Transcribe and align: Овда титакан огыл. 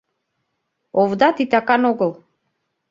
Овда 1.01 1.29
титакан 1.37 1.81
огыл. 1.91 2.11